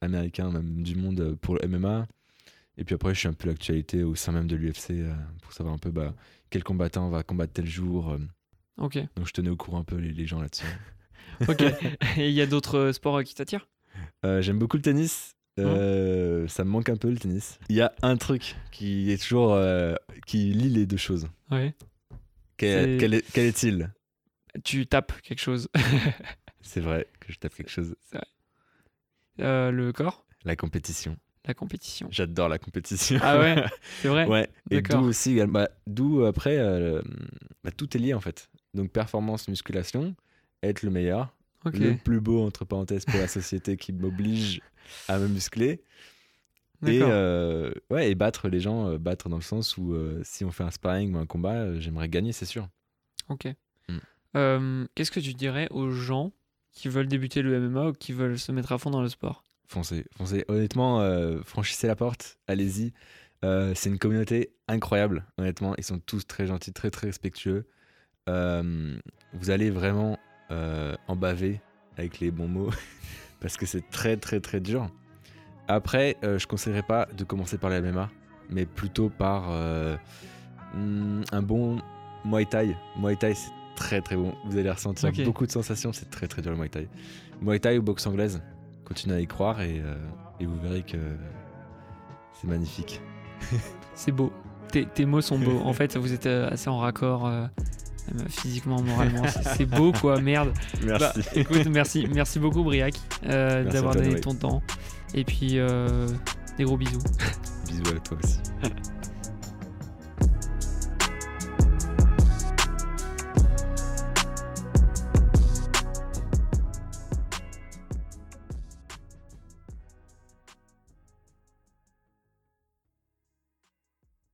américain, 0.00 0.50
même 0.50 0.82
du 0.82 0.96
monde, 0.96 1.36
pour 1.40 1.54
le 1.54 1.68
MMA. 1.68 2.08
Et 2.76 2.82
puis 2.84 2.96
après, 2.96 3.14
je 3.14 3.20
suis 3.20 3.28
un 3.28 3.34
peu 3.34 3.46
l'actualité 3.46 4.02
au 4.02 4.16
sein 4.16 4.32
même 4.32 4.48
de 4.48 4.56
l'UFC 4.56 4.94
pour 5.42 5.52
savoir 5.52 5.74
un 5.74 5.78
peu 5.78 5.92
bah, 5.92 6.12
quel 6.50 6.64
combattant 6.64 7.08
va 7.08 7.22
combattre 7.22 7.52
tel 7.52 7.66
jour. 7.66 8.16
Ok. 8.80 8.98
donc 9.16 9.26
je 9.26 9.32
tenais 9.32 9.50
au 9.50 9.56
courant 9.56 9.78
un 9.80 9.84
peu 9.84 9.96
les, 9.96 10.10
les 10.12 10.26
gens 10.26 10.40
là-dessus. 10.40 10.66
Ok. 11.48 11.62
Et 12.18 12.28
il 12.28 12.34
y 12.34 12.42
a 12.42 12.46
d'autres 12.46 12.76
euh, 12.78 12.92
sports 12.92 13.18
euh, 13.18 13.22
qui 13.22 13.34
t'attirent? 13.34 13.66
Euh, 14.26 14.42
J'aime 14.42 14.58
beaucoup 14.58 14.76
le 14.76 14.82
tennis. 14.82 15.32
Euh, 15.58 16.46
Ça 16.48 16.64
me 16.64 16.70
manque 16.70 16.88
un 16.90 16.96
peu 16.96 17.08
le 17.10 17.16
tennis. 17.18 17.58
Il 17.70 17.76
y 17.76 17.80
a 17.80 17.92
un 18.02 18.16
truc 18.16 18.56
qui 18.72 19.10
est 19.10 19.22
toujours 19.22 19.54
euh, 19.54 19.94
qui 20.26 20.52
lie 20.52 20.68
les 20.70 20.84
deux 20.86 20.96
choses. 20.98 21.28
Ouais. 21.50 21.74
Quel, 22.58 22.84
C'est- 22.84 22.96
quel 22.98 23.14
est- 23.14 23.32
quel 23.32 23.46
est-il? 23.46 23.90
Tu 24.64 24.86
tapes 24.86 25.18
quelque 25.22 25.38
chose. 25.40 25.68
C'est 26.60 26.80
vrai 26.80 27.06
que 27.20 27.32
je 27.32 27.38
tape 27.38 27.54
quelque 27.54 27.70
chose. 27.70 27.94
Euh, 29.40 29.70
le 29.70 29.92
corps? 29.92 30.26
La 30.44 30.56
compétition. 30.56 31.16
La 31.46 31.54
compétition. 31.54 32.08
J'adore 32.10 32.48
la 32.50 32.58
compétition. 32.58 33.18
Ah 33.22 33.38
ouais? 33.38 33.64
C'est 34.02 34.08
vrai? 34.08 34.26
Ouais, 34.26 34.50
et 34.70 34.82
d'où 34.82 34.98
aussi, 35.00 35.40
bah, 35.46 35.68
d'où 35.86 36.24
après, 36.24 36.58
euh, 36.58 37.00
bah, 37.64 37.70
tout 37.70 37.96
est 37.96 38.00
lié 38.00 38.12
en 38.12 38.20
fait. 38.20 38.49
Donc 38.74 38.90
performance, 38.90 39.48
musculation, 39.48 40.14
être 40.62 40.82
le 40.82 40.90
meilleur, 40.90 41.34
le 41.64 41.96
plus 41.96 42.20
beau 42.20 42.44
entre 42.44 42.64
parenthèses 42.64 43.04
pour 43.04 43.18
la 43.18 43.28
société 43.28 43.76
qui 43.76 43.92
m'oblige 43.92 44.60
à 45.08 45.18
me 45.18 45.28
muscler, 45.28 45.82
et, 46.86 47.00
euh, 47.02 47.72
ouais, 47.90 48.10
et 48.10 48.14
battre 48.14 48.48
les 48.48 48.60
gens, 48.60 48.88
euh, 48.88 48.98
battre 48.98 49.28
dans 49.28 49.36
le 49.36 49.42
sens 49.42 49.76
où 49.76 49.92
euh, 49.92 50.20
si 50.24 50.44
on 50.44 50.50
fait 50.50 50.64
un 50.64 50.70
sparring 50.70 51.14
ou 51.14 51.18
un 51.18 51.26
combat, 51.26 51.78
j'aimerais 51.78 52.08
gagner, 52.08 52.32
c'est 52.32 52.46
sûr. 52.46 52.68
Ok. 53.28 53.48
Mm. 53.88 54.86
Qu'est-ce 54.94 55.10
que 55.10 55.20
tu 55.20 55.34
dirais 55.34 55.68
aux 55.70 55.90
gens 55.90 56.32
qui 56.72 56.88
veulent 56.88 57.08
débuter 57.08 57.42
le 57.42 57.68
MMA 57.68 57.88
ou 57.88 57.92
qui 57.92 58.12
veulent 58.12 58.38
se 58.38 58.52
mettre 58.52 58.72
à 58.72 58.78
fond 58.78 58.90
dans 58.90 59.02
le 59.02 59.08
sport? 59.08 59.44
Foncez, 59.66 60.06
foncez. 60.16 60.44
Honnêtement, 60.48 61.00
franchissez 61.44 61.86
la 61.86 61.96
porte, 61.96 62.38
allez-y. 62.46 62.92
C'est 63.42 63.86
une 63.86 63.98
communauté 63.98 64.52
incroyable, 64.68 65.26
honnêtement. 65.36 65.74
Ils 65.78 65.84
sont 65.84 65.98
tous 65.98 66.26
très 66.26 66.46
gentils, 66.46 66.72
très 66.72 66.90
très 66.90 67.08
respectueux. 67.08 67.66
Euh, 68.28 68.96
vous 69.32 69.50
allez 69.50 69.70
vraiment 69.70 70.18
euh, 70.50 70.96
en 71.08 71.16
baver 71.16 71.60
avec 71.96 72.20
les 72.20 72.30
bons 72.30 72.48
mots 72.48 72.70
parce 73.40 73.56
que 73.56 73.66
c'est 73.66 73.88
très 73.90 74.16
très 74.16 74.40
très 74.40 74.60
dur. 74.60 74.88
Après, 75.68 76.16
euh, 76.24 76.38
je 76.38 76.48
conseillerais 76.48 76.82
pas 76.82 77.06
de 77.16 77.22
commencer 77.22 77.56
par 77.56 77.70
la 77.70 77.80
MMA, 77.80 78.10
mais 78.48 78.66
plutôt 78.66 79.08
par 79.08 79.44
euh, 79.50 79.96
hmm, 80.74 81.22
un 81.30 81.42
bon 81.42 81.80
Muay 82.24 82.44
Thai. 82.44 82.76
Muay 82.98 83.14
Thai, 83.14 83.34
c'est 83.34 83.52
très 83.76 84.00
très 84.00 84.16
bon. 84.16 84.34
Vous 84.46 84.58
allez 84.58 84.70
ressentir 84.70 85.12
beaucoup 85.24 85.46
de 85.46 85.52
sensations. 85.52 85.92
C'est 85.92 86.10
très 86.10 86.26
très 86.26 86.42
dur 86.42 86.50
le 86.50 86.58
Muay 86.58 86.68
Thai. 86.68 86.88
Muay 87.40 87.60
Thai 87.60 87.78
ou 87.78 87.82
boxe 87.82 88.04
anglaise, 88.06 88.42
continuez 88.84 89.16
à 89.16 89.20
y 89.20 89.28
croire 89.28 89.60
et, 89.60 89.80
euh, 89.80 89.94
et 90.40 90.46
vous 90.46 90.58
verrez 90.60 90.82
que 90.82 90.98
c'est 92.32 92.48
magnifique. 92.48 93.00
C'est 93.94 94.12
beau. 94.12 94.32
Tes, 94.72 94.86
tes 94.86 95.06
mots 95.06 95.20
sont 95.20 95.38
beaux. 95.38 95.60
En 95.64 95.72
fait, 95.72 95.96
vous 95.96 96.12
êtes 96.12 96.26
assez 96.26 96.68
en 96.68 96.78
raccord 96.78 97.30
physiquement, 98.28 98.80
moralement. 98.82 99.24
C'est 99.56 99.66
beau, 99.66 99.92
quoi. 99.92 100.20
Merde. 100.20 100.52
Bah, 100.84 101.12
écoute, 101.34 101.66
merci, 101.70 102.06
merci 102.12 102.38
beaucoup, 102.38 102.62
Briac, 102.62 102.94
euh, 103.26 103.62
Merci 103.62 103.74
d'avoir 103.74 103.94
donné 103.94 104.20
ton 104.20 104.34
temps. 104.34 104.62
Et 105.14 105.24
puis, 105.24 105.58
euh, 105.58 106.06
des 106.58 106.64
gros 106.64 106.76
bisous. 106.76 107.02
Bisous 107.68 107.96
à 107.96 108.00
toi 108.00 108.18
aussi. 108.22 108.38